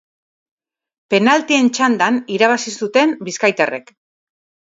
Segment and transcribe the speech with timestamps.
[1.13, 3.95] Penaltien txandan irabazi zuten bizkaitarrek.